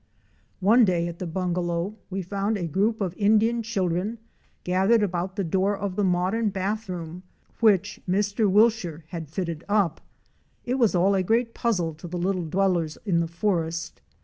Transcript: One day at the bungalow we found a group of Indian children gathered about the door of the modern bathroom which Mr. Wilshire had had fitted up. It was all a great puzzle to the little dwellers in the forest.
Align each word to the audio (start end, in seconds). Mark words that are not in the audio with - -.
One 0.61 0.83
day 0.83 1.07
at 1.07 1.19
the 1.19 1.27
bungalow 1.27 1.93
we 2.09 2.23
found 2.23 2.57
a 2.57 2.65
group 2.65 3.01
of 3.01 3.13
Indian 3.17 3.61
children 3.61 4.17
gathered 4.63 5.03
about 5.03 5.35
the 5.35 5.43
door 5.43 5.77
of 5.77 5.95
the 5.95 6.03
modern 6.03 6.49
bathroom 6.49 7.21
which 7.59 7.99
Mr. 8.09 8.49
Wilshire 8.49 9.03
had 9.09 9.25
had 9.25 9.29
fitted 9.29 9.63
up. 9.69 10.01
It 10.65 10.79
was 10.79 10.95
all 10.95 11.13
a 11.13 11.21
great 11.21 11.53
puzzle 11.53 11.93
to 11.93 12.07
the 12.07 12.17
little 12.17 12.45
dwellers 12.45 12.97
in 13.05 13.19
the 13.19 13.27
forest. 13.27 14.01